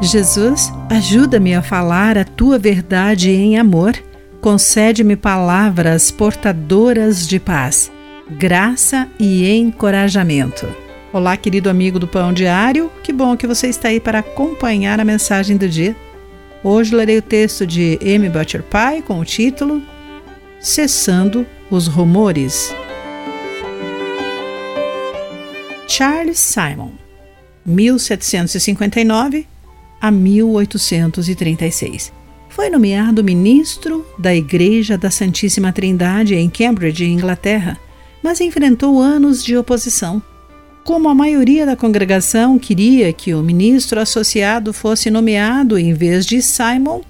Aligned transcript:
Jesus, 0.00 0.72
ajuda-me 0.88 1.54
a 1.54 1.62
falar 1.62 2.16
a 2.16 2.24
tua 2.24 2.56
verdade 2.56 3.30
em 3.32 3.58
amor. 3.58 3.94
Concede-me 4.40 5.16
palavras 5.16 6.12
portadoras 6.12 7.26
de 7.26 7.40
paz, 7.40 7.90
graça 8.30 9.08
e 9.18 9.50
encorajamento. 9.50 10.68
Olá, 11.12 11.36
querido 11.36 11.68
amigo 11.68 11.98
do 11.98 12.06
Pão 12.06 12.32
Diário, 12.32 12.92
que 13.02 13.12
bom 13.12 13.36
que 13.36 13.46
você 13.46 13.66
está 13.66 13.88
aí 13.88 13.98
para 13.98 14.20
acompanhar 14.20 15.00
a 15.00 15.04
mensagem 15.04 15.56
do 15.56 15.68
dia. 15.68 15.96
Hoje 16.62 16.94
lerei 16.94 17.18
o 17.18 17.22
texto 17.22 17.66
de 17.66 17.98
M. 18.00 18.28
Butcher 18.28 18.62
Pye 18.62 19.02
com 19.02 19.18
o 19.18 19.24
título 19.24 19.82
Cessando 20.60 21.44
os 21.68 21.88
Rumores. 21.88 22.72
Charles 25.88 26.38
Simon, 26.38 26.92
1759 27.66 29.57
a 30.00 30.10
1836. 30.10 32.12
Foi 32.48 32.70
nomeado 32.70 33.22
ministro 33.22 34.04
da 34.18 34.34
Igreja 34.34 34.98
da 34.98 35.10
Santíssima 35.10 35.72
Trindade 35.72 36.34
em 36.34 36.50
Cambridge, 36.50 37.04
Inglaterra, 37.04 37.78
mas 38.22 38.40
enfrentou 38.40 39.00
anos 39.00 39.44
de 39.44 39.56
oposição. 39.56 40.20
Como 40.84 41.08
a 41.08 41.14
maioria 41.14 41.66
da 41.66 41.76
congregação 41.76 42.58
queria 42.58 43.12
que 43.12 43.34
o 43.34 43.42
ministro 43.42 44.00
associado 44.00 44.72
fosse 44.72 45.10
nomeado 45.10 45.78
em 45.78 45.92
vez 45.92 46.26
de 46.26 46.40
Simon, 46.40 47.02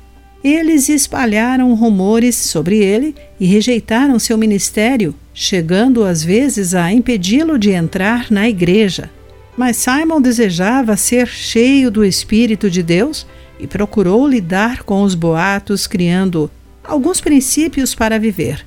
eles 0.43 0.88
espalharam 0.88 1.74
rumores 1.74 2.37
sobre 2.37 2.79
ele 2.79 3.15
e 3.41 3.46
rejeitaram 3.46 4.18
seu 4.18 4.37
ministério, 4.37 5.15
chegando 5.32 6.05
às 6.05 6.23
vezes 6.23 6.74
a 6.74 6.93
impedi-lo 6.93 7.59
de 7.59 7.70
entrar 7.70 8.30
na 8.30 8.48
igreja. 8.48 9.10
Mas 9.59 9.77
Simon 9.77 10.21
desejava 10.21 10.97
ser 10.97 11.27
cheio 11.27 11.91
do 11.91 12.05
Espírito 12.05 12.71
de 12.71 12.80
Deus 12.80 13.27
e 13.59 13.66
procurou 13.66 14.25
lidar 14.29 14.85
com 14.85 15.02
os 15.02 15.16
boatos, 15.16 15.85
criando 15.85 16.49
alguns 16.85 17.21
princípios 17.21 17.93
para 17.93 18.21
viver. 18.21 18.65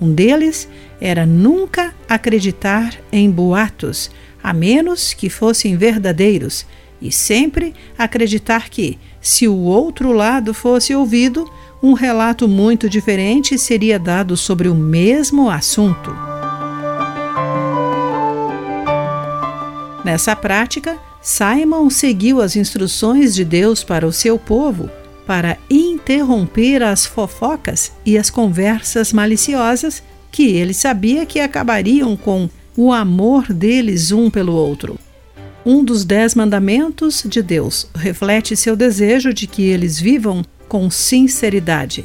Um 0.00 0.12
deles 0.12 0.68
era 1.00 1.24
nunca 1.24 1.94
acreditar 2.08 2.92
em 3.12 3.30
boatos, 3.30 4.10
a 4.42 4.52
menos 4.52 5.14
que 5.14 5.30
fossem 5.30 5.76
verdadeiros, 5.76 6.66
e 7.00 7.12
sempre 7.12 7.72
acreditar 7.96 8.68
que, 8.68 8.98
se 9.20 9.46
o 9.46 9.54
outro 9.56 10.10
lado 10.10 10.52
fosse 10.52 10.92
ouvido, 10.92 11.48
um 11.80 11.92
relato 11.92 12.48
muito 12.48 12.88
diferente 12.88 13.56
seria 13.56 13.96
dado 13.96 14.36
sobre 14.36 14.68
o 14.68 14.74
mesmo 14.74 15.48
assunto. 15.48 16.31
Nessa 20.04 20.34
prática, 20.34 20.98
Simon 21.20 21.88
seguiu 21.88 22.40
as 22.40 22.56
instruções 22.56 23.34
de 23.34 23.44
Deus 23.44 23.84
para 23.84 24.06
o 24.06 24.12
seu 24.12 24.38
povo 24.38 24.90
para 25.26 25.56
interromper 25.70 26.82
as 26.82 27.06
fofocas 27.06 27.92
e 28.04 28.18
as 28.18 28.28
conversas 28.28 29.12
maliciosas 29.12 30.02
que 30.32 30.48
ele 30.48 30.74
sabia 30.74 31.24
que 31.24 31.38
acabariam 31.38 32.16
com 32.16 32.50
o 32.76 32.92
amor 32.92 33.52
deles 33.52 34.10
um 34.10 34.28
pelo 34.28 34.52
outro. 34.52 34.98
Um 35.64 35.84
dos 35.84 36.04
dez 36.04 36.34
mandamentos 36.34 37.22
de 37.24 37.40
Deus 37.40 37.86
reflete 37.94 38.56
seu 38.56 38.74
desejo 38.74 39.32
de 39.32 39.46
que 39.46 39.62
eles 39.62 40.00
vivam 40.00 40.44
com 40.68 40.90
sinceridade. 40.90 42.04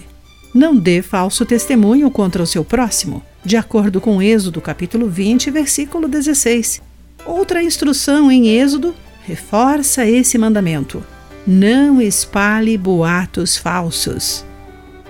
Não 0.54 0.76
dê 0.76 1.02
falso 1.02 1.46
testemunho 1.46 2.12
contra 2.12 2.44
o 2.44 2.48
seu 2.48 2.64
próximo, 2.64 3.24
de 3.44 3.58
acordo 3.58 4.00
com 4.00 4.22
Êxodo 4.22 4.62
capítulo 4.62 5.10
20, 5.10 5.50
versículo 5.50 6.08
16. 6.08 6.87
Outra 7.28 7.62
instrução 7.62 8.32
em 8.32 8.48
Êxodo 8.48 8.96
reforça 9.26 10.06
esse 10.06 10.38
mandamento: 10.38 11.04
não 11.46 12.02
espalhe 12.02 12.78
boatos 12.78 13.58
falsos. 13.58 14.46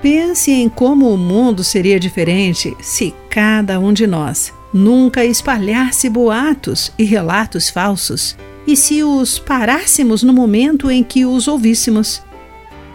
Pense 0.02 0.52
em 0.52 0.68
como 0.68 1.14
o 1.14 1.18
mundo 1.18 1.64
seria 1.64 2.00
diferente 2.00 2.76
se 2.82 3.14
cada 3.30 3.80
um 3.80 3.94
de 3.94 4.08
nós 4.08 4.52
nunca 4.74 5.24
espalhasse 5.24 6.10
boatos 6.10 6.92
e 6.98 7.04
relatos 7.04 7.70
falsos 7.70 8.36
e 8.66 8.76
se 8.76 9.02
os 9.04 9.40
parássemos 9.40 10.24
no 10.24 10.34
momento 10.34 10.92
em 10.92 11.04
que 11.04 11.26
os 11.26 11.48
ouvíssemos. 11.48 12.22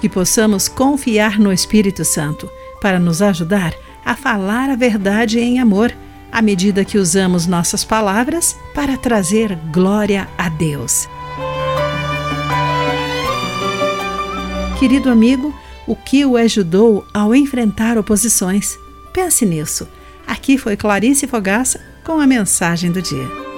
Que 0.01 0.09
possamos 0.09 0.69
confiar 0.69 1.39
no 1.39 1.53
Espírito 1.53 2.05
Santo 2.05 2.51
para 2.81 2.99
nos 2.99 3.23
ajudar 3.23 3.73
a 4.05 4.17
falar 4.17 4.69
a 4.69 4.77
verdade 4.77 5.39
em 5.39 5.61
amor 5.61 5.93
à 6.33 6.41
medida 6.41 6.85
que 6.85 6.97
usamos 6.97 7.47
nossas 7.47 7.85
palavras 7.85 8.57
para 8.75 8.97
trazer 8.97 9.55
glória 9.71 10.27
a 10.39 10.49
Deus. 10.49 11.07
Querido 14.79 15.11
amigo, 15.11 15.55
o 15.87 15.95
que 15.95 16.25
o 16.25 16.37
ajudou 16.37 17.07
ao 17.13 17.35
enfrentar 17.35 17.99
oposições? 17.99 18.79
Pense 19.13 19.45
nisso. 19.45 19.87
Aqui 20.27 20.57
foi 20.57 20.77
Clarice 20.77 21.27
Fogaça 21.27 21.81
com 22.03 22.19
a 22.19 22.27
mensagem 22.27 22.91
do 22.91 23.03
dia. 23.03 23.52